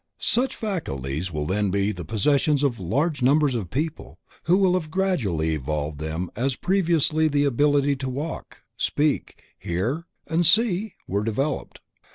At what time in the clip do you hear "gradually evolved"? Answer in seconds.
4.89-5.99